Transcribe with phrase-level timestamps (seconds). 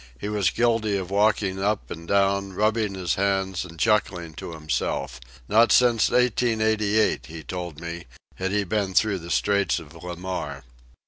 [0.19, 5.19] He was guilty of walking up and down, rubbing his hands and chuckling to himself.
[5.47, 8.05] Not since 1888, he told me,
[8.37, 10.63] had he been through the Straits of Le Maire.